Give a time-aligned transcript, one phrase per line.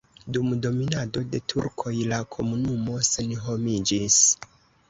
[0.35, 4.21] Dum dominado de turkoj la komunumo senhomiĝis.